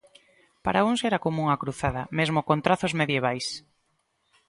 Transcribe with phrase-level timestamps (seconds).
[0.65, 3.47] Para uns era coma unha cruzada, mesmo con trazos medievais.